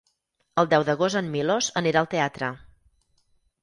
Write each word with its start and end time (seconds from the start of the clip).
El 0.61 0.69
deu 0.71 0.85
d'agost 0.87 1.21
en 1.23 1.31
Milos 1.37 1.71
anirà 1.85 2.05
al 2.05 2.13
teatre. 2.17 2.53